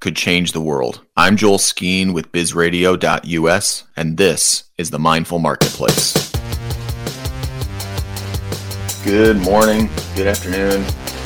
[0.00, 1.00] could change the world?
[1.16, 6.12] I'm Joel Skeen with bizradio.us, and this is the Mindful Marketplace.
[9.04, 10.84] Good morning, good afternoon,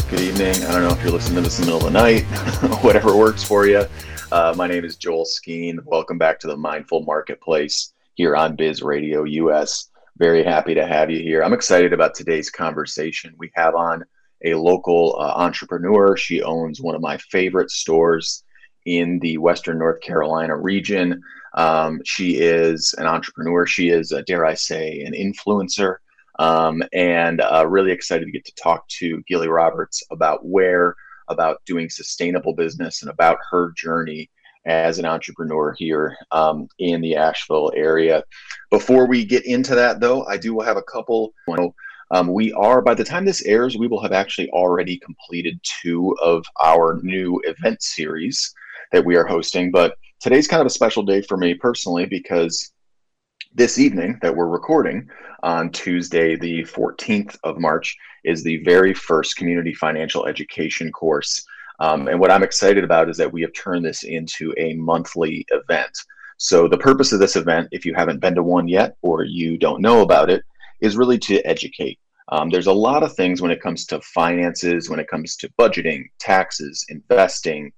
[0.08, 0.54] good evening.
[0.64, 2.22] I don't know if you're listening to this in the middle of the night,
[2.82, 3.84] whatever works for you.
[4.30, 5.84] Uh, my name is Joel Skeen.
[5.84, 9.90] Welcome back to the Mindful Marketplace here on Biz Radio US.
[10.18, 11.42] Very happy to have you here.
[11.42, 13.34] I'm excited about today's conversation.
[13.38, 14.04] We have on
[14.44, 16.16] a local uh, entrepreneur.
[16.16, 18.44] She owns one of my favorite stores
[18.86, 21.22] in the Western North Carolina region.
[21.54, 23.66] Um, she is an entrepreneur.
[23.66, 25.96] She is, uh, dare I say, an influencer.
[26.38, 30.94] Um, and uh, really excited to get to talk to Gillie Roberts about Ware,
[31.28, 34.30] about doing sustainable business, and about her journey
[34.66, 38.22] as an entrepreneur here um, in the Asheville area.
[38.70, 41.34] Before we get into that, though, I do have a couple.
[42.12, 46.16] Um, we are, by the time this airs, we will have actually already completed two
[46.22, 48.52] of our new event series
[48.92, 49.70] that we are hosting.
[49.70, 52.72] But today's kind of a special day for me personally because
[53.54, 55.08] this evening that we're recording
[55.42, 61.44] on Tuesday, the 14th of March, is the very first community financial education course.
[61.80, 65.46] Um, and what I'm excited about is that we have turned this into a monthly
[65.50, 65.96] event.
[66.36, 69.58] So, the purpose of this event, if you haven't been to one yet or you
[69.58, 70.42] don't know about it,
[70.80, 71.98] is really to educate.
[72.28, 75.50] Um, there's a lot of things when it comes to finances, when it comes to
[75.58, 77.72] budgeting, taxes, investing,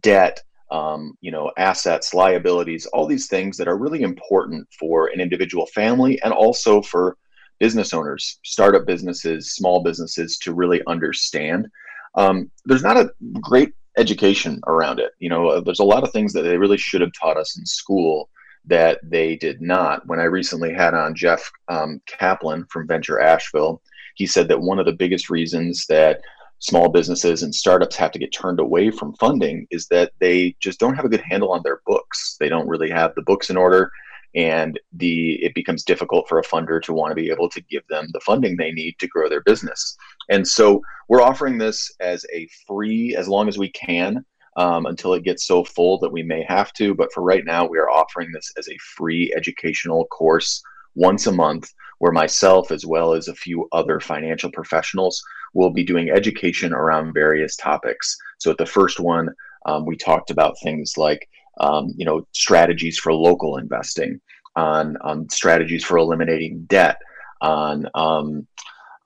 [0.00, 5.20] debt, um, you know, assets, liabilities, all these things that are really important for an
[5.20, 7.16] individual family and also for
[7.58, 11.68] business owners, startup businesses, small businesses to really understand.
[12.14, 13.10] Um, there's not a
[13.40, 15.12] great education around it.
[15.18, 17.56] You know, uh, there's a lot of things that they really should have taught us
[17.56, 18.28] in school
[18.66, 20.06] that they did not.
[20.06, 23.80] When I recently had on Jeff um, Kaplan from Venture Asheville,
[24.16, 26.20] he said that one of the biggest reasons that
[26.58, 30.80] small businesses and startups have to get turned away from funding is that they just
[30.80, 32.36] don't have a good handle on their books.
[32.40, 33.90] They don't really have the books in order
[34.34, 37.82] and the it becomes difficult for a funder to want to be able to give
[37.88, 39.96] them the funding they need to grow their business.
[40.28, 44.24] And so we're offering this as a free as long as we can
[44.56, 46.94] um, until it gets so full that we may have to.
[46.94, 50.62] But for right now, we are offering this as a free educational course
[50.94, 55.22] once a month where myself, as well as a few other financial professionals,
[55.56, 58.16] will be doing education around various topics.
[58.38, 59.30] So at the first one,
[59.64, 61.28] um, we talked about things like
[61.58, 64.20] um, you know strategies for local investing,
[64.54, 67.00] on, on strategies for eliminating debt,
[67.40, 68.46] on um,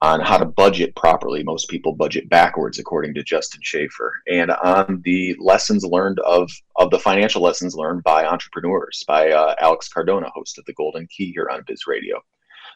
[0.02, 1.42] on how to budget properly.
[1.44, 6.90] Most people budget backwards, according to Justin Schaefer, and on the lessons learned of of
[6.90, 11.30] the financial lessons learned by entrepreneurs by uh, Alex Cardona, host of the Golden Key
[11.32, 12.20] here on Biz Radio.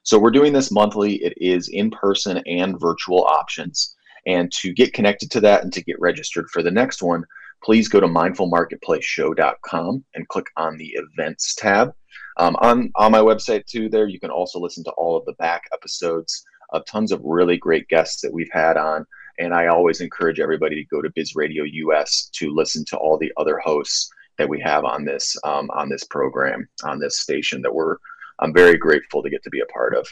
[0.04, 1.14] So we're doing this monthly.
[1.16, 3.96] It is in person and virtual options.
[4.26, 7.24] And to get connected to that and to get registered for the next one,
[7.62, 11.94] please go to mindfulmarketplaceshow.com and click on the events tab.
[12.36, 15.32] Um, on, on my website, too, there, you can also listen to all of the
[15.34, 16.44] back episodes
[16.74, 19.06] of tons of really great guests that we've had on.
[19.38, 23.16] And I always encourage everybody to go to Biz Radio US to listen to all
[23.16, 27.62] the other hosts that we have on this um, on this program on this station
[27.62, 27.96] that we're
[28.40, 30.06] I'm very grateful to get to be a part of.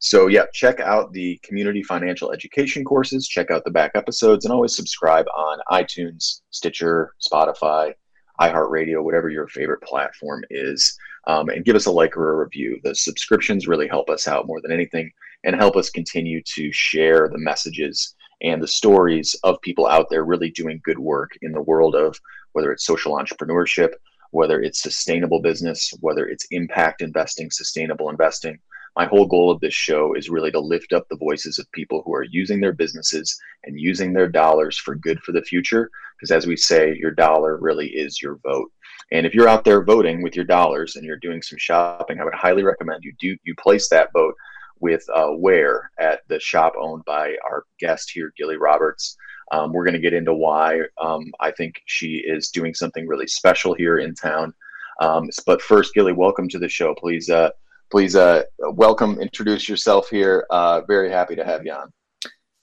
[0.00, 4.52] So, yeah, check out the community financial education courses, check out the back episodes, and
[4.52, 7.94] always subscribe on iTunes, Stitcher, Spotify,
[8.40, 10.96] iHeartRadio, whatever your favorite platform is.
[11.26, 12.80] Um, and give us a like or a review.
[12.84, 15.10] The subscriptions really help us out more than anything
[15.44, 20.24] and help us continue to share the messages and the stories of people out there
[20.24, 22.18] really doing good work in the world of
[22.52, 23.92] whether it's social entrepreneurship,
[24.30, 28.58] whether it's sustainable business, whether it's impact investing, sustainable investing.
[28.96, 32.02] My whole goal of this show is really to lift up the voices of people
[32.04, 35.90] who are using their businesses and using their dollars for good for the future.
[36.18, 38.72] Because as we say, your dollar really is your vote.
[39.12, 42.24] And if you're out there voting with your dollars and you're doing some shopping, I
[42.24, 44.34] would highly recommend you do you place that vote
[44.80, 49.16] with uh, Ware at the shop owned by our guest here, Gillie Roberts.
[49.50, 53.26] Um, we're going to get into why um, I think she is doing something really
[53.26, 54.52] special here in town.
[55.00, 56.94] Um, but first, Gillie, welcome to the show.
[56.94, 57.50] Please, uh,
[57.90, 59.20] please, uh, welcome.
[59.20, 60.46] Introduce yourself here.
[60.50, 61.92] Uh, very happy to have you on.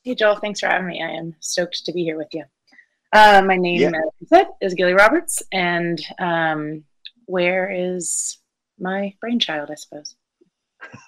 [0.04, 0.36] Hey, Joel.
[0.36, 1.02] Thanks for having me.
[1.02, 2.44] I am stoked to be here with you.
[3.14, 3.92] Uh, my name, yeah.
[4.32, 6.84] as is Gillie Roberts, and um,
[7.28, 8.40] Ware is
[8.78, 9.72] my brainchild?
[9.72, 10.16] I suppose.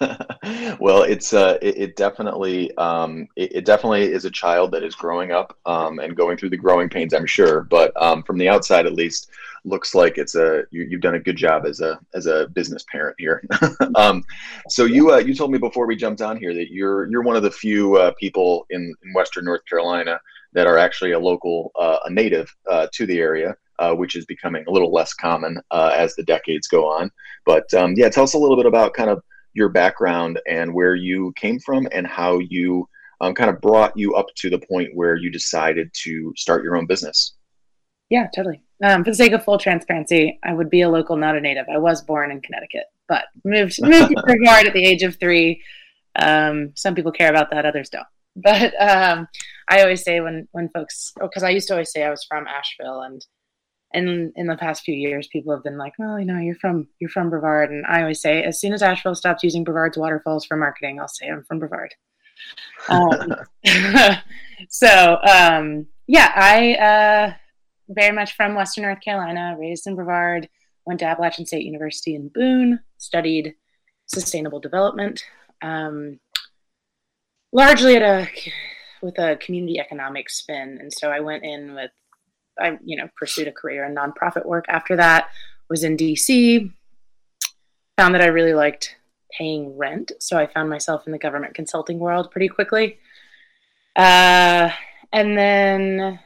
[0.80, 4.94] well, it's uh, it, it definitely um, it, it, definitely is a child that is
[4.94, 7.14] growing up um, and going through the growing pains.
[7.14, 9.30] I'm sure, but um, from the outside, at least,
[9.64, 12.84] looks like it's a you, have done a good job as a as a business
[12.90, 13.42] parent here.
[13.96, 14.24] um,
[14.68, 17.36] so you uh, you told me before we jumped on here that you're you're one
[17.36, 20.20] of the few uh, people in, in Western North Carolina
[20.52, 23.56] that are actually a local uh, a native uh, to the area.
[23.80, 27.08] Uh, which is becoming a little less common uh, as the decades go on.
[27.46, 29.22] But um, yeah, tell us a little bit about kind of
[29.58, 32.88] your background and where you came from and how you
[33.20, 36.76] um, kind of brought you up to the point where you decided to start your
[36.76, 37.34] own business.
[38.10, 38.62] Yeah, totally.
[38.82, 41.66] Um, for the sake of full transparency, I would be a local, not a native.
[41.68, 45.62] I was born in Connecticut, but moved moved to Brevard at the age of three.
[46.16, 48.06] Um, some people care about that, others don't.
[48.36, 49.26] But um,
[49.68, 52.24] I always say when when folks, because oh, I used to always say I was
[52.24, 53.24] from Asheville, and
[53.92, 56.88] and in the past few years, people have been like, "Well, you know, you're from
[56.98, 60.44] you're from Brevard," and I always say, as soon as Asheville stops using Brevard's waterfalls
[60.44, 61.94] for marketing, I'll say I'm from Brevard.
[62.88, 63.34] Um,
[64.68, 66.74] so um, yeah, I.
[66.74, 67.32] Uh,
[67.88, 70.48] very much from Western North Carolina, raised in Brevard,
[70.84, 73.54] went to Appalachian State University in Boone, studied
[74.06, 75.24] sustainable development,
[75.62, 76.18] um,
[77.52, 78.28] largely at a
[79.02, 80.78] with a community economics spin.
[80.80, 81.92] And so I went in with,
[82.60, 84.66] I you know pursued a career in nonprofit work.
[84.68, 85.28] After that,
[85.68, 86.70] was in DC,
[87.96, 88.96] found that I really liked
[89.36, 92.98] paying rent, so I found myself in the government consulting world pretty quickly.
[93.96, 94.70] Uh,
[95.12, 96.20] and then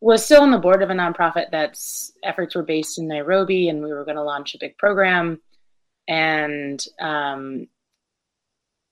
[0.00, 3.82] was still on the board of a nonprofit that's efforts were based in Nairobi, and
[3.82, 5.40] we were going to launch a big program.
[6.06, 7.68] And um,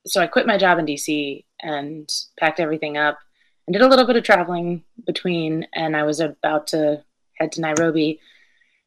[0.07, 2.09] so I quit my job in DC and
[2.39, 3.19] packed everything up
[3.67, 5.67] and did a little bit of traveling between.
[5.75, 7.03] And I was about to
[7.35, 8.21] head to Nairobi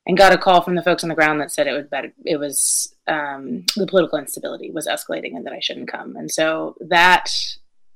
[0.05, 2.11] and got a call from the folks on the ground that said it would better
[2.25, 6.15] it was um, the political instability was escalating and that I shouldn't come.
[6.15, 7.31] And so that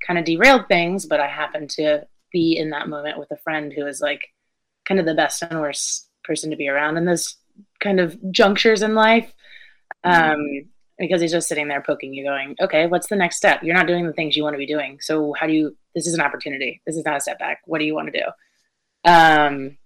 [0.05, 3.71] kind of derailed things, but I happened to be in that moment with a friend
[3.71, 4.21] who is like
[4.85, 7.37] kind of the best and worst person to be around in those
[7.79, 9.31] kind of junctures in life.
[10.03, 10.65] Um,
[11.03, 13.61] because he's just sitting there poking you, going, okay, what's the next step?
[13.61, 14.99] You're not doing the things you want to be doing.
[15.01, 16.81] So how do you, this is an opportunity.
[16.85, 17.61] This is not a step back.
[17.65, 18.25] What do you want to do?
[19.09, 19.77] Um,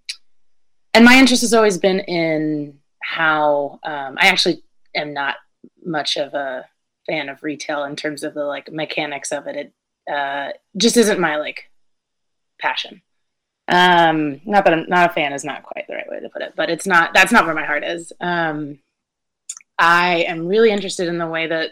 [0.93, 4.63] and my interest has always been in how um, I actually
[4.95, 5.35] am not
[5.83, 6.65] much of a
[7.07, 9.55] fan of retail in terms of the like mechanics of it.
[9.55, 9.73] It
[10.11, 11.69] uh, just isn't my like
[12.59, 13.01] passion.
[13.69, 16.41] Um, not that I'm not a fan is not quite the right way to put
[16.41, 18.13] it, but it's not that's not where my heart is.
[18.21, 18.79] Um,
[19.79, 21.71] I am really interested in the way that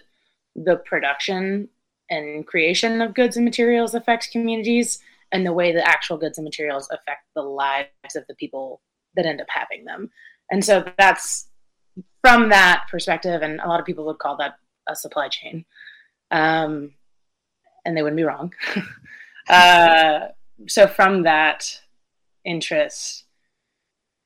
[0.56, 1.70] the production
[2.10, 5.00] and creation of goods and materials affects communities
[5.32, 8.82] and the way the actual goods and materials affect the lives of the people
[9.16, 10.10] that end up having them.
[10.52, 11.48] And so that's
[12.22, 15.66] from that perspective, and a lot of people would call that a supply chain.
[16.32, 16.94] Um,
[17.86, 18.54] and they wouldn't be wrong.
[19.50, 20.28] uh,
[20.68, 21.80] so from that
[22.44, 23.26] interest,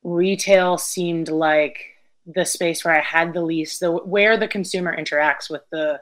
[0.02, 1.96] retail seemed like
[2.26, 6.00] the space where I had the least, the where the consumer interacts with the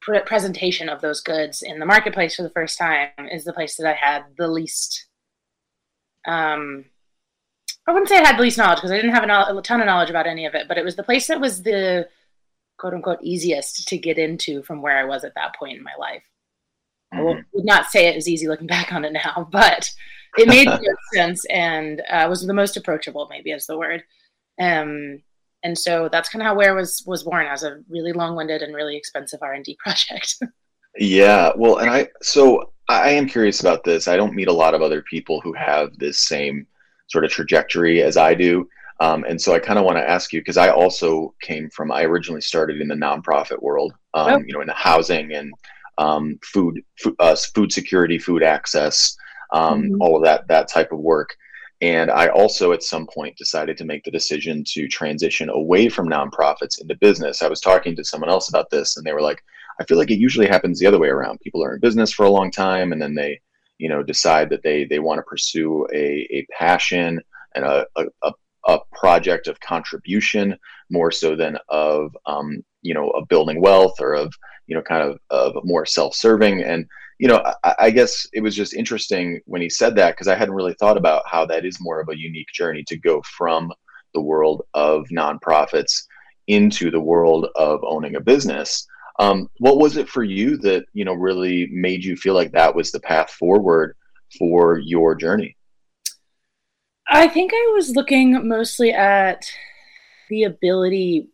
[0.00, 3.76] pre- presentation of those goods in the marketplace for the first time is the place
[3.76, 5.06] that I had the least.
[6.26, 6.86] Um,
[7.86, 9.80] I wouldn't say I had the least knowledge because I didn't have a, a ton
[9.80, 12.08] of knowledge about any of it, but it was the place that was the
[12.78, 15.94] quote unquote easiest to get into from where I was at that point in my
[15.98, 16.22] life.
[17.14, 17.38] Mm-hmm.
[17.38, 19.90] I would not say it was easy looking back on it now, but
[20.38, 20.68] it made
[21.14, 24.02] sense and uh, was the most approachable, maybe is the word.
[24.60, 25.22] Um,
[25.62, 28.74] and so that's kind of how Ware was was born as a really long-winded and
[28.74, 30.36] really expensive R and D project.
[30.98, 34.06] yeah, well, and I so I am curious about this.
[34.08, 36.66] I don't meet a lot of other people who have this same
[37.08, 38.68] sort of trajectory as I do.
[39.00, 41.92] Um, and so I kind of want to ask you because I also came from.
[41.92, 44.38] I originally started in the nonprofit world, um, oh.
[44.46, 45.52] you know, in the housing and
[45.98, 49.16] um, food, food, uh, food security, food access,
[49.52, 50.00] um, mm-hmm.
[50.00, 51.36] all of that that type of work.
[51.82, 56.08] And I also, at some point, decided to make the decision to transition away from
[56.08, 57.42] nonprofits into business.
[57.42, 59.42] I was talking to someone else about this, and they were like,
[59.78, 61.40] "I feel like it usually happens the other way around.
[61.40, 63.40] People are in business for a long time, and then they,
[63.78, 67.20] you know, decide that they they want to pursue a a passion
[67.54, 68.32] and a, a,
[68.66, 70.56] a project of contribution
[70.90, 74.32] more so than of um, you know of building wealth or of
[74.66, 76.86] you know kind of of more self-serving and
[77.18, 80.34] you know I, I guess it was just interesting when he said that because i
[80.34, 83.72] hadn't really thought about how that is more of a unique journey to go from
[84.14, 86.04] the world of nonprofits
[86.46, 88.86] into the world of owning a business
[89.18, 92.74] Um, what was it for you that you know really made you feel like that
[92.74, 93.96] was the path forward
[94.38, 95.56] for your journey?
[97.08, 99.50] I think I was looking mostly at
[100.28, 101.28] the ability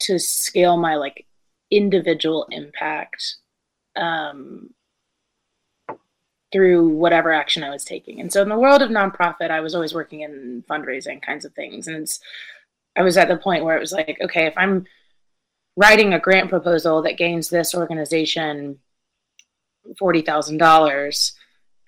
[0.00, 1.26] to scale my like
[1.70, 3.36] individual impact
[3.96, 4.70] um,
[6.52, 8.20] through whatever action I was taking.
[8.20, 11.52] And so in the world of nonprofit, I was always working in fundraising kinds of
[11.54, 11.86] things.
[11.86, 12.18] And it's,
[12.96, 14.86] I was at the point where it was like, okay, if I'm
[15.76, 18.78] writing a grant proposal that gains this organization
[20.00, 21.32] $40,000,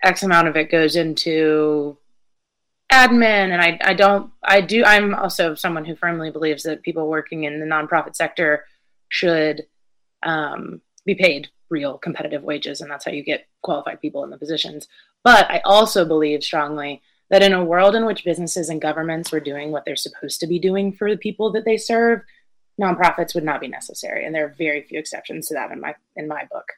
[0.04, 1.99] X amount of it goes into
[2.90, 3.50] admin.
[3.50, 7.45] And I, I don't, I do, I'm also someone who firmly believes that people working
[7.45, 8.64] in the nonprofit sector
[9.09, 9.66] should
[10.23, 14.38] um, be paid real competitive wages, and that's how you get qualified people in the
[14.38, 14.86] positions.
[15.24, 19.40] But I also believe strongly that in a world in which businesses and governments were
[19.40, 22.20] doing what they're supposed to be doing for the people that they serve,
[22.80, 25.94] nonprofits would not be necessary, and there are very few exceptions to that in my
[26.14, 26.68] in my book.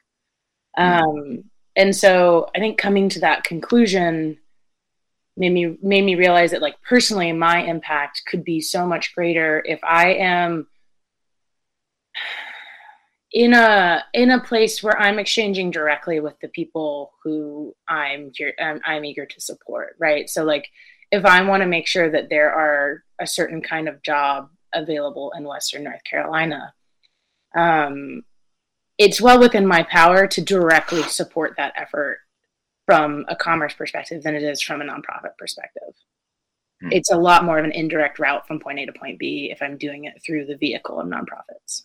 [0.77, 1.43] Um,
[1.75, 4.37] and so I think coming to that conclusion
[5.37, 9.61] made me made me realize that like personally my impact could be so much greater
[9.65, 10.67] if I am
[13.35, 18.79] in a in a place where I'm exchanging directly with the people who I'm I'm,
[18.85, 20.29] I'm eager to support, right?
[20.29, 20.69] So like
[21.11, 25.33] if I want to make sure that there are a certain kind of job available
[25.37, 26.73] in Western North Carolina,
[27.57, 28.23] um,
[28.97, 32.19] it's well within my power to directly support that effort
[32.85, 35.93] from a commerce perspective than it is from a nonprofit perspective.
[36.81, 36.89] Hmm.
[36.91, 39.61] It's a lot more of an indirect route from point A to point B if
[39.61, 41.83] I'm doing it through the vehicle of nonprofits.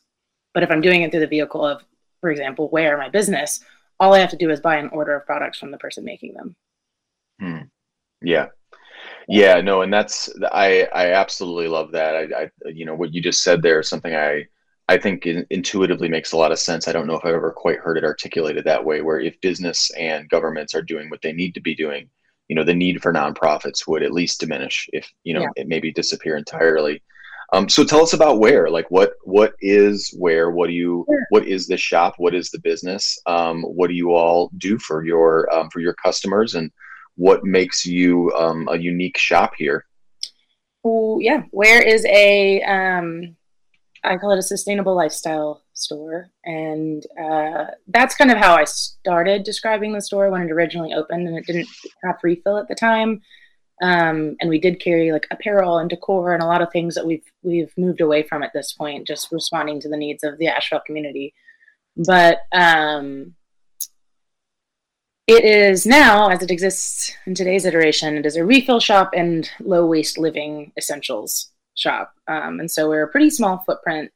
[0.54, 1.82] But if I'm doing it through the vehicle of,
[2.20, 3.60] for example, Ware my business,
[3.98, 6.34] all I have to do is buy an order of products from the person making
[6.34, 6.56] them.
[7.38, 7.58] Hmm.
[8.22, 8.46] Yeah.
[9.28, 12.16] Yeah, no, and that's I I absolutely love that.
[12.16, 14.46] I, I you know what you just said there is something I
[14.88, 16.88] I think intuitively makes a lot of sense.
[16.88, 19.02] I don't know if I've ever quite heard it articulated that way.
[19.02, 22.10] Where if business and governments are doing what they need to be doing,
[22.48, 25.62] you know, the need for nonprofits would at least diminish, if you know, yeah.
[25.62, 27.00] it maybe disappear entirely.
[27.52, 30.50] Um, so tell us about Ware, like what what is Ware?
[30.50, 31.26] What do you sure.
[31.30, 32.14] what is the shop?
[32.18, 33.18] What is the business?
[33.26, 36.70] Um, what do you all do for your um, for your customers, and
[37.16, 39.84] what makes you um, a unique shop here?
[40.84, 43.36] Oh yeah, Ware is a um,
[44.04, 49.42] I call it a sustainable lifestyle store, and uh, that's kind of how I started
[49.42, 51.68] describing the store when it originally opened, and it didn't
[52.04, 53.22] have refill at the time.
[53.80, 57.06] Um, and we did carry like apparel and decor and a lot of things that
[57.06, 60.48] we've we've moved away from at this point, just responding to the needs of the
[60.48, 61.32] Asheville community.
[61.96, 63.34] But um,
[65.26, 69.48] it is now, as it exists in today's iteration, it is a refill shop and
[69.60, 72.12] low waste living essentials shop.
[72.26, 74.10] Um, and so we're a pretty small footprint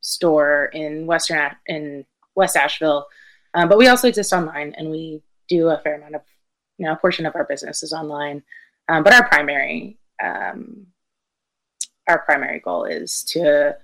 [0.00, 2.06] store in Western in
[2.36, 3.06] West Asheville,
[3.54, 6.22] um, but we also exist online, and we do a fair amount of
[6.78, 8.42] you know a portion of our business is online.
[8.88, 10.86] Um, but our primary um,
[12.06, 13.76] our primary goal is to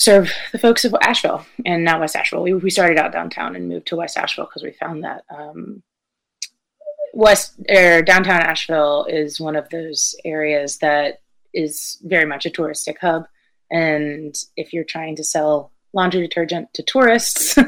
[0.00, 2.42] serve the folks of Asheville and not West Asheville.
[2.42, 5.82] We, we started out downtown and moved to West Asheville because we found that um,
[7.12, 11.20] West or downtown Asheville is one of those areas that
[11.52, 13.26] is very much a touristic hub.
[13.70, 17.58] And if you're trying to sell laundry detergent to tourists,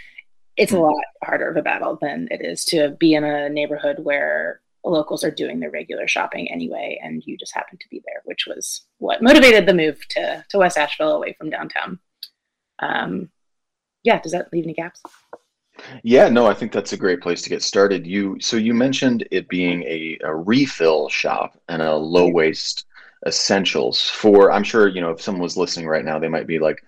[0.56, 0.82] it's a hmm.
[0.82, 5.22] lot harder of a battle than it is to be in a neighborhood where locals
[5.24, 8.82] are doing their regular shopping anyway, and you just happen to be there, which was
[8.98, 11.98] what motivated the move to to West Asheville away from downtown.
[12.80, 13.30] Um,
[14.02, 15.00] yeah, does that leave any gaps?
[16.02, 18.06] Yeah, no, I think that's a great place to get started.
[18.06, 22.86] You so you mentioned it being a, a refill shop and a low waste
[23.26, 24.50] essentials for.
[24.50, 26.82] I'm sure you know if someone was listening right now, they might be like,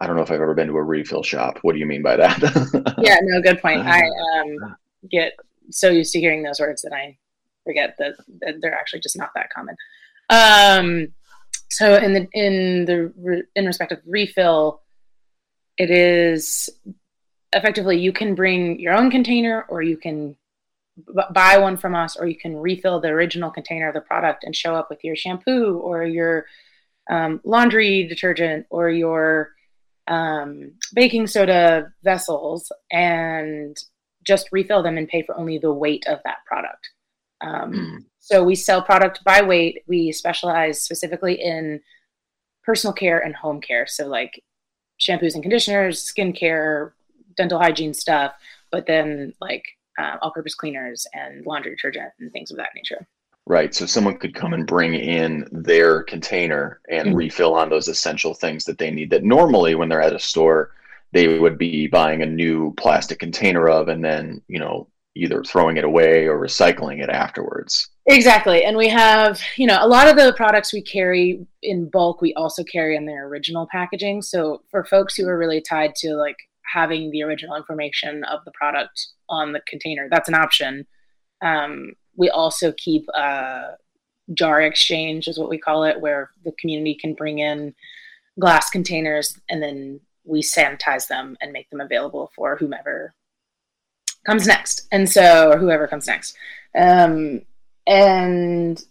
[0.00, 1.58] I don't know if I've ever been to a refill shop.
[1.62, 2.96] What do you mean by that?
[2.98, 3.80] yeah, no, good point.
[3.86, 4.02] I
[4.40, 4.76] um,
[5.10, 5.34] get
[5.70, 7.16] so used to hearing those words that I
[7.64, 8.14] forget that,
[8.60, 9.76] they're actually just not that common.
[10.30, 11.08] Um,
[11.70, 14.82] so in the in the in respect of refill,
[15.76, 16.70] it is
[17.52, 20.36] effectively you can bring your own container or you can
[21.32, 24.54] buy one from us or you can refill the original container of the product and
[24.54, 26.46] show up with your shampoo or your
[27.10, 29.50] um, laundry detergent or your
[30.06, 33.76] um, baking soda vessels and
[34.24, 36.90] just refill them and pay for only the weight of that product.
[37.44, 38.04] Um, mm.
[38.20, 39.82] So we sell product by weight.
[39.86, 41.80] We specialize specifically in
[42.62, 43.86] personal care and home care.
[43.86, 44.42] So like
[45.00, 46.92] shampoos and conditioners, skincare,
[47.36, 48.32] dental hygiene stuff,
[48.70, 49.64] but then like
[49.98, 53.06] uh, all-purpose cleaners and laundry detergent and things of that nature.
[53.46, 53.74] Right.
[53.74, 57.16] So someone could come and bring in their container and mm-hmm.
[57.16, 60.72] refill on those essential things that they need that normally when they're at a store
[61.12, 65.76] they would be buying a new plastic container of and then you know either throwing
[65.76, 67.88] it away or recycling it afterwards.
[68.06, 68.64] Exactly.
[68.64, 72.34] And we have you know a lot of the products we carry in bulk we
[72.34, 74.22] also carry in their original packaging.
[74.22, 76.36] So for folks who are really tied to like
[76.72, 80.86] having the original information of the product on the container that's an option.
[81.42, 83.76] Um, we also keep a
[84.32, 87.74] jar exchange is what we call it where the community can bring in
[88.40, 93.14] glass containers and then we sanitize them and make them available for whomever
[94.24, 94.86] comes next.
[94.92, 96.36] And so or whoever comes next.
[96.76, 97.42] Um,
[97.86, 98.82] and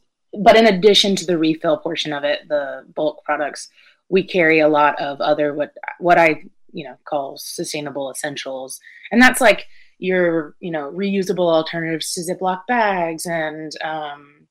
[0.42, 3.70] but in addition to the refill portion of it the bulk products
[4.10, 8.82] we carry a lot of other what what i you know call sustainable essentials.
[9.12, 9.68] And that's like
[10.00, 14.48] your you know reusable alternatives to ziploc bags and um,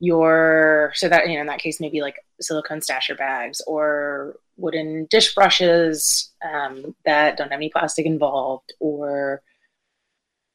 [0.00, 5.06] your so that you know in that case maybe like silicone stasher bags or wooden
[5.10, 9.42] dish brushes um, that don't have any plastic involved or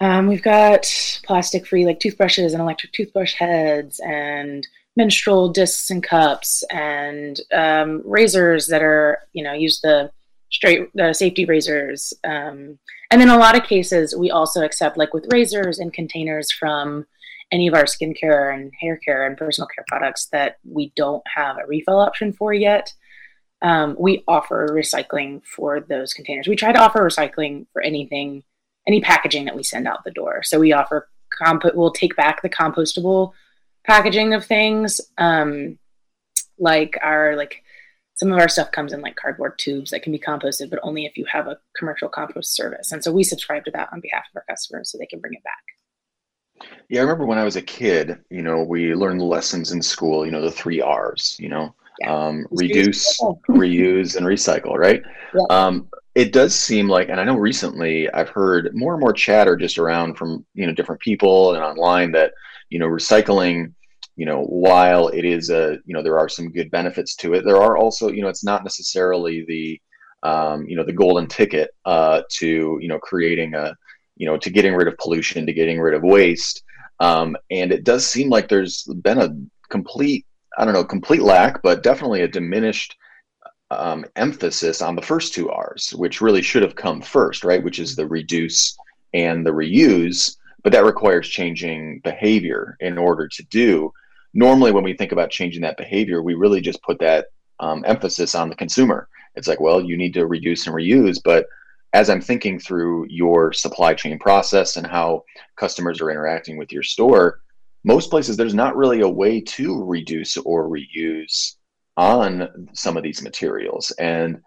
[0.02, 0.86] um, we've got
[1.24, 8.02] plastic free like toothbrushes and electric toothbrush heads and menstrual discs and cups and um,
[8.06, 10.12] razors that are you know use the
[10.52, 12.14] straight the safety razors.
[12.24, 12.80] Um,
[13.12, 17.06] and in a lot of cases we also accept like with razors and containers from
[17.52, 21.58] any of our skincare and hair care and personal care products that we don't have
[21.58, 22.94] a refill option for yet.
[23.62, 26.48] Um, we offer recycling for those containers.
[26.48, 28.44] We try to offer recycling for anything
[28.90, 32.42] any packaging that we send out the door so we offer comp we'll take back
[32.42, 33.32] the compostable
[33.86, 35.78] packaging of things um,
[36.58, 37.64] like our like
[38.20, 41.06] some of our stuff comes in like cardboard tubes that can be composted, but only
[41.06, 42.92] if you have a commercial compost service.
[42.92, 45.36] And so we subscribe to that on behalf of our customers so they can bring
[45.36, 46.68] it back.
[46.90, 49.82] Yeah, I remember when I was a kid, you know, we learned the lessons in
[49.82, 52.14] school, you know, the three R's, you know, yeah.
[52.14, 53.18] um, reduce,
[53.48, 55.02] reuse, and recycle, right?
[55.34, 55.46] Yeah.
[55.50, 59.56] Um, it does seem like, and I know recently I've heard more and more chatter
[59.56, 62.34] just around from, you know, different people and online that,
[62.70, 63.74] you know, recycling
[64.20, 67.46] you know while it is a you know there are some good benefits to it
[67.46, 69.82] there are also you know it's not necessarily the
[70.24, 73.74] um, you know the golden ticket uh, to you know creating a
[74.18, 76.64] you know to getting rid of pollution to getting rid of waste.
[77.00, 79.34] Um, and it does seem like there's been a
[79.70, 80.26] complete
[80.58, 82.98] i don't know complete lack but definitely a diminished
[83.72, 87.80] um, emphasis on the first two r's which really should have come first right which
[87.80, 88.78] is the reduce
[89.14, 93.92] and the reuse but that requires changing behavior in order to do
[94.34, 97.28] normally when we think about changing that behavior, we really just put that
[97.60, 99.08] um, emphasis on the consumer.
[99.36, 101.20] It's like, well, you need to reduce and reuse.
[101.24, 101.48] But
[101.94, 105.24] as I'm thinking through your supply chain process and how
[105.56, 107.42] customers are interacting with your store,
[107.84, 111.56] most places there's not really a way to reduce or reuse
[112.00, 113.92] on some of these materials.
[114.00, 114.42] And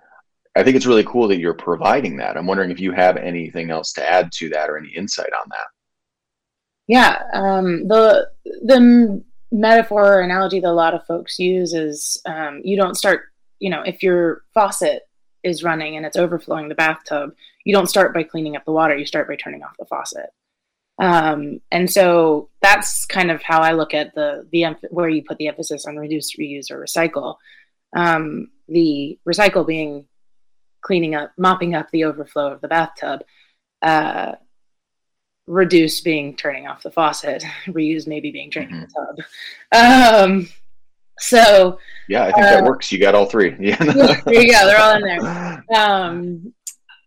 [0.56, 2.36] I think it's really cool that you're providing that.
[2.36, 5.48] I'm wondering if you have anything else to add to that or any insight on
[5.50, 5.66] that.
[6.88, 8.28] Yeah, um, the
[8.62, 13.24] the metaphor or analogy that a lot of folks use is um, you don't start,
[13.60, 15.02] you know, if your faucet
[15.42, 17.34] is running and it's overflowing the bathtub,
[17.64, 20.30] you don't start by cleaning up the water, you start by turning off the faucet.
[20.98, 25.38] Um, and so that's kind of how I look at the the where you put
[25.38, 27.36] the emphasis on reduce, reuse, or recycle.
[27.94, 30.06] Um, the recycle being
[30.80, 33.22] cleaning up, mopping up the overflow of the bathtub.
[33.80, 34.32] Uh,
[35.46, 39.16] reduce being turning off the faucet, reuse maybe being drinking mm-hmm.
[39.16, 39.24] the
[39.72, 40.30] tub.
[40.30, 40.48] Um,
[41.18, 41.78] so
[42.08, 42.90] yeah, I think uh, that works.
[42.92, 43.56] You got all three.
[43.60, 43.76] Yeah,
[44.24, 44.66] there you go.
[44.66, 45.64] They're all in there.
[45.74, 46.54] Um,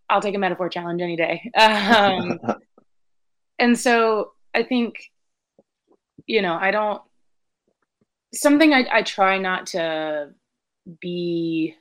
[0.08, 1.50] I'll take a metaphor challenge any day.
[1.56, 2.38] Um,
[3.58, 5.10] and so I think,
[6.26, 7.02] you know, I don't.
[8.34, 10.30] Something I, I try not to
[11.00, 11.74] be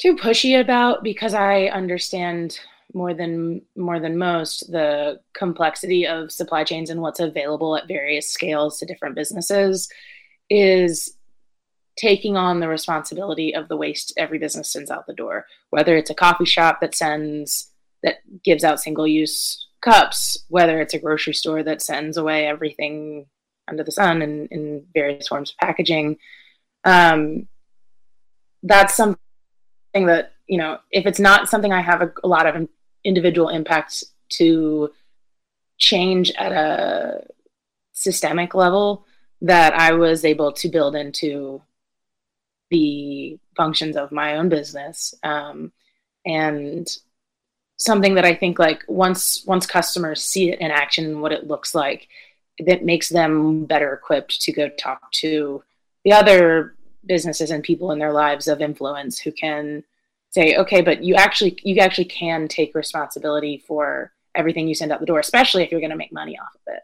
[0.00, 2.58] too pushy about because I understand
[2.92, 8.28] more than more than most the complexity of supply chains and what's available at various
[8.28, 9.88] scales to different businesses
[10.48, 11.16] is
[11.96, 16.10] taking on the responsibility of the waste every business sends out the door whether it's
[16.10, 17.70] a coffee shop that sends
[18.02, 23.26] that gives out single use cups whether it's a grocery store that sends away everything
[23.68, 26.16] under the sun and in various forms of packaging
[26.84, 27.46] um,
[28.62, 29.18] that's something
[29.94, 32.68] that you know if it's not something i have a, a lot of
[33.04, 34.90] individual impacts to
[35.78, 37.26] change at a
[37.92, 39.04] systemic level
[39.42, 41.62] that I was able to build into
[42.70, 45.14] the functions of my own business.
[45.22, 45.72] Um,
[46.24, 46.86] and
[47.80, 51.48] something that I think like once once customers see it in action and what it
[51.48, 52.08] looks like,
[52.58, 55.64] that makes them better equipped to go talk to
[56.04, 56.74] the other
[57.06, 59.82] businesses and people in their lives of influence who can
[60.30, 65.00] say, okay, but you actually you actually can take responsibility for everything you send out
[65.00, 66.82] the door, especially if you're going to make money off of it.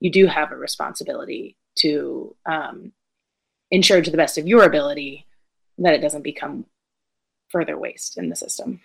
[0.00, 2.92] You do have a responsibility to um,
[3.70, 5.26] ensure to the best of your ability
[5.78, 6.66] that it doesn't become
[7.48, 8.80] further waste in the system.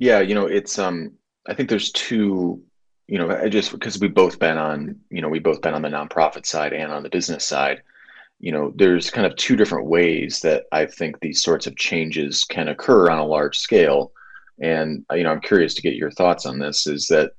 [0.00, 1.12] Yeah, you know, it's um
[1.46, 2.62] I think there's two,
[3.06, 5.82] you know, I just because we've both been on, you know, we've both been on
[5.82, 7.82] the nonprofit side and on the business side.
[8.40, 12.44] You know, there's kind of two different ways that I think these sorts of changes
[12.44, 14.12] can occur on a large scale.
[14.62, 16.86] And you know, I'm curious to get your thoughts on this.
[16.86, 17.32] Is that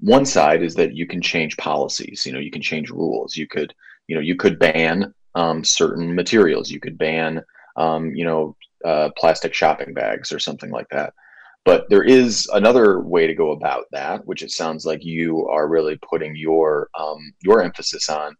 [0.00, 2.26] one side is that you can change policies.
[2.26, 3.36] You know, you can change rules.
[3.36, 3.72] You could,
[4.08, 6.70] you know, you could ban um, certain materials.
[6.72, 7.44] You could ban,
[7.76, 11.14] um, you know, uh, plastic shopping bags or something like that.
[11.64, 15.68] But there is another way to go about that, which it sounds like you are
[15.68, 18.34] really putting your um, your emphasis on,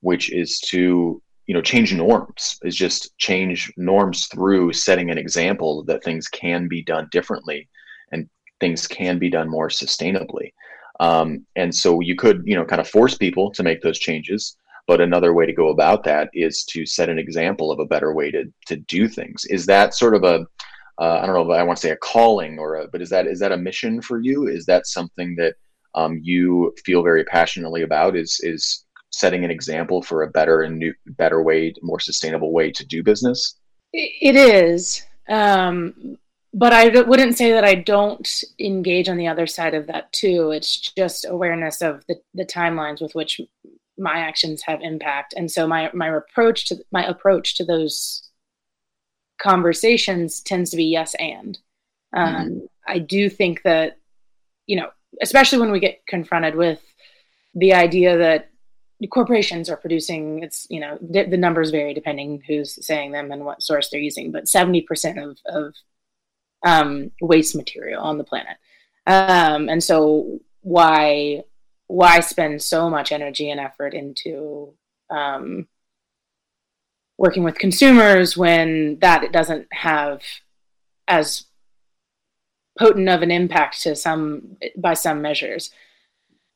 [0.00, 2.58] which is to you know change norms.
[2.62, 7.68] Is just change norms through setting an example that things can be done differently,
[8.12, 8.28] and
[8.60, 10.52] things can be done more sustainably.
[11.00, 14.56] Um, and so you could you know kind of force people to make those changes.
[14.86, 18.14] But another way to go about that is to set an example of a better
[18.14, 19.46] way to to do things.
[19.46, 20.46] Is that sort of a
[20.98, 23.10] uh, I don't know if I want to say a calling or a, but is
[23.10, 24.46] that is that a mission for you?
[24.46, 25.54] Is that something that
[25.94, 28.16] um, you feel very passionately about?
[28.16, 32.70] Is is setting an example for a better and new, better way, more sustainable way
[32.70, 33.58] to do business?
[33.92, 36.18] It is, um,
[36.52, 38.28] but I wouldn't say that I don't
[38.58, 40.50] engage on the other side of that too.
[40.50, 43.40] It's just awareness of the, the timelines with which
[43.98, 48.25] my actions have impact, and so my my approach to my approach to those
[49.38, 51.58] conversations tends to be yes and.
[52.12, 52.58] Um, mm-hmm.
[52.86, 53.98] I do think that,
[54.66, 54.90] you know,
[55.22, 56.80] especially when we get confronted with
[57.54, 58.50] the idea that
[59.10, 63.44] corporations are producing, it's, you know, the, the numbers vary depending who's saying them and
[63.44, 65.74] what source they're using, but 70% of, of
[66.62, 68.56] um, waste material on the planet.
[69.06, 71.44] Um, and so why
[71.88, 74.74] why spend so much energy and effort into
[75.08, 75.68] um,
[77.18, 80.22] working with consumers when that it doesn't have
[81.08, 81.44] as
[82.78, 85.70] potent of an impact to some by some measures.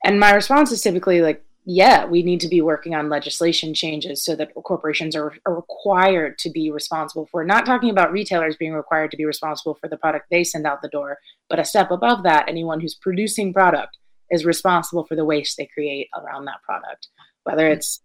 [0.05, 4.25] And my response is typically like yeah we need to be working on legislation changes
[4.25, 8.73] so that corporations are, are required to be responsible for not talking about retailers being
[8.73, 11.19] required to be responsible for the product they send out the door
[11.49, 13.99] but a step above that anyone who's producing product
[14.31, 17.09] is responsible for the waste they create around that product
[17.45, 18.01] whether it's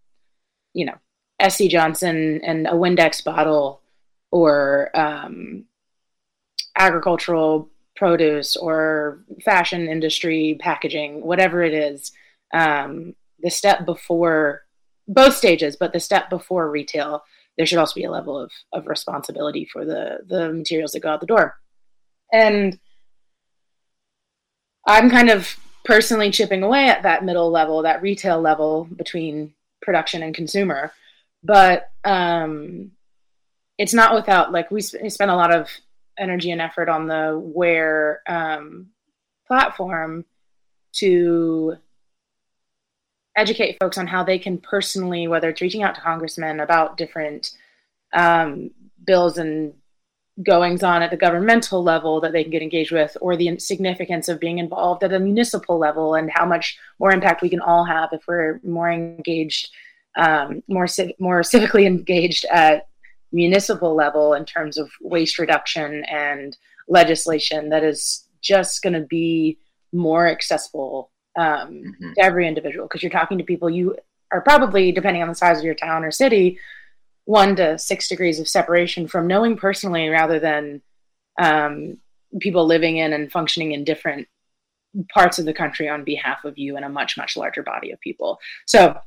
[0.73, 0.95] you know
[1.41, 3.81] SC Johnson and a Windex bottle
[4.31, 5.65] or um,
[6.77, 12.11] agricultural produce or fashion industry packaging, whatever it is,
[12.53, 14.63] um, the step before
[15.07, 17.23] both stages, but the step before retail,
[17.57, 21.09] there should also be a level of, of responsibility for the, the materials that go
[21.09, 21.57] out the door.
[22.33, 22.79] And
[24.85, 30.23] I'm kind of personally chipping away at that middle level, that retail level between production
[30.23, 30.91] and consumer
[31.45, 32.91] but um,
[33.77, 35.69] it's not without like we, sp- we spend a lot of
[36.17, 38.87] energy and effort on the Ware um,
[39.47, 40.25] platform
[40.93, 41.77] to
[43.35, 47.51] educate folks on how they can personally whether it's reaching out to congressmen about different
[48.13, 48.71] um,
[49.05, 49.73] bills and
[50.43, 54.27] goings on at the governmental level that they can get engaged with or the significance
[54.27, 57.85] of being involved at a municipal level and how much more impact we can all
[57.85, 59.69] have if we're more engaged
[60.17, 62.87] um, more civ- more civically engaged at
[63.31, 69.57] municipal level in terms of waste reduction and legislation that is just going to be
[69.91, 72.13] more accessible um, mm-hmm.
[72.13, 73.95] to every individual because you're talking to people you
[74.31, 76.57] are probably depending on the size of your town or city
[77.25, 80.81] one to six degrees of separation from knowing personally rather than
[81.41, 81.97] um,
[82.39, 84.27] people living in and functioning in different
[85.13, 87.99] parts of the country on behalf of you and a much much larger body of
[87.99, 88.97] people so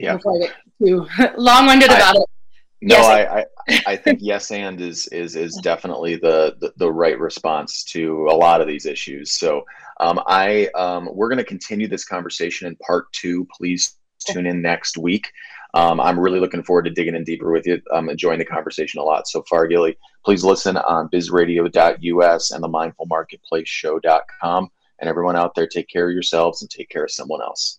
[0.00, 0.16] yeah.
[0.16, 2.26] before I get too long-winded about it.
[2.82, 6.90] No, yes, I, I, I think yes and is is is definitely the, the, the
[6.90, 9.32] right response to a lot of these issues.
[9.32, 9.64] So
[10.00, 13.46] um, I um, we're going to continue this conversation in part two.
[13.54, 15.30] Please tune in next week.
[15.74, 17.80] Um, I'm really looking forward to digging in deeper with you.
[17.92, 19.98] I'm enjoying the conversation a lot so far, Gillie.
[20.24, 24.70] Please listen on bizradio.us and the mindfulmarketplaceshow.com.
[25.00, 27.78] And everyone out there, take care of yourselves and take care of someone else.